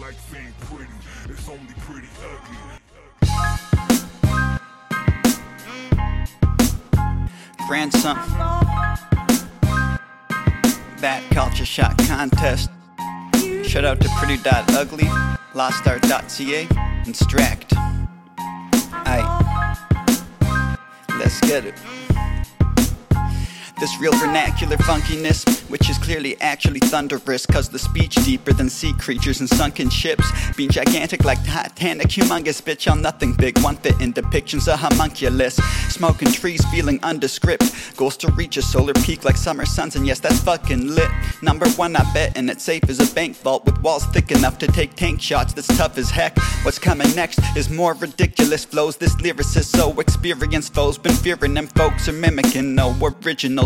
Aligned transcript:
life 0.00 0.34
ain't 0.36 0.58
pretty, 0.60 0.92
it's 1.28 1.48
only 1.48 1.74
pretty 1.80 2.08
ugly. 2.22 2.56
grandson. 7.66 8.16
That 10.98 11.22
culture 11.30 11.64
shock 11.64 11.98
contest. 12.06 12.70
Shout 13.64 13.84
out 13.84 14.00
to 14.00 14.08
Pretty.ugly, 14.18 15.04
LostArt.ca, 15.54 16.68
and 16.70 17.14
Stract. 17.14 17.68
Aight. 19.04 19.78
Let's 21.18 21.40
get 21.40 21.64
it. 21.64 21.74
This 23.78 24.00
real 24.00 24.12
vernacular 24.12 24.78
funkiness, 24.78 25.44
which 25.68 25.90
is 25.90 25.98
clearly 25.98 26.40
actually 26.40 26.80
thunderous, 26.80 27.44
cause 27.44 27.68
the 27.68 27.78
speech 27.78 28.14
deeper 28.24 28.54
than 28.54 28.70
sea 28.70 28.94
creatures 28.94 29.40
and 29.40 29.48
sunken 29.50 29.90
ships. 29.90 30.24
Being 30.56 30.70
gigantic 30.70 31.26
like 31.26 31.44
Titanic, 31.44 32.08
humongous 32.08 32.62
bitch 32.62 32.90
on 32.90 33.02
nothing 33.02 33.34
big. 33.34 33.58
One 33.58 33.76
fit 33.76 34.00
in 34.00 34.14
depictions 34.14 34.66
of 34.66 34.80
homunculus. 34.80 35.56
Smoking 35.90 36.32
trees, 36.32 36.64
feeling 36.70 36.98
undescript. 37.02 37.64
Goals 37.98 38.16
to 38.18 38.32
reach 38.32 38.56
a 38.56 38.62
solar 38.62 38.94
peak 38.94 39.26
like 39.26 39.36
summer 39.36 39.66
suns, 39.66 39.94
and 39.94 40.06
yes, 40.06 40.20
that's 40.20 40.40
fucking 40.40 40.86
lit. 40.86 41.10
Number 41.42 41.68
one, 41.72 41.96
I 41.96 42.12
bet, 42.14 42.38
and 42.38 42.48
it's 42.48 42.64
safe 42.64 42.88
as 42.88 42.98
a 42.98 43.14
bank 43.14 43.36
vault 43.36 43.66
with 43.66 43.78
walls 43.82 44.06
thick 44.06 44.30
enough 44.30 44.56
to 44.60 44.68
take 44.68 44.94
tank 44.94 45.20
shots 45.20 45.52
that's 45.52 45.68
tough 45.76 45.98
as 45.98 46.08
heck. 46.08 46.38
What's 46.64 46.78
coming 46.78 47.14
next 47.14 47.40
is 47.54 47.68
more 47.68 47.92
ridiculous 47.92 48.64
flows. 48.64 48.96
This 48.96 49.14
lyricist 49.16 49.76
so 49.76 50.00
experienced 50.00 50.72
foes 50.72 50.96
been 50.96 51.12
fearing 51.12 51.52
them 51.52 51.66
folks 51.66 52.08
are 52.08 52.14
mimicking 52.14 52.74
no 52.74 52.94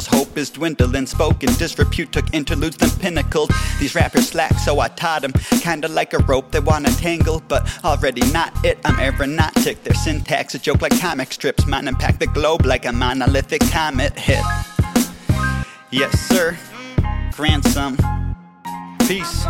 Hope 0.07 0.37
is 0.37 0.51
dwindling, 0.51 1.07
spoken 1.07 1.53
disrepute 1.55 2.13
took 2.13 2.33
interludes 2.35 2.77
then 2.77 2.91
pinnacled. 2.99 3.51
These 3.79 3.95
rappers 3.95 4.29
slack, 4.29 4.55
so 4.59 4.81
I 4.81 4.89
taught 4.89 5.23
them. 5.23 5.33
Kinda 5.61 5.89
like 5.89 6.13
a 6.13 6.19
rope 6.19 6.51
they 6.51 6.61
wanna 6.61 6.91
tangle, 6.93 7.43
but 7.49 7.69
already 7.85 8.23
not 8.33 8.53
it. 8.65 8.79
I'm 8.85 8.99
aeronautic. 8.99 9.83
Their 9.85 9.95
syntax 9.95 10.55
a 10.55 10.59
joke 10.59 10.83
like 10.83 10.99
comic 11.01 11.33
strips. 11.33 11.67
Mine 11.67 11.89
impact 11.89 12.21
the 12.21 12.27
globe 12.27 12.65
like 12.65 12.85
a 12.87 12.93
monolithic 12.93 13.63
comet 13.71 14.19
hit. 14.19 14.45
Yes, 15.91 16.19
sir. 16.29 16.57
Grandson. 17.33 17.97
Peace. 19.07 19.45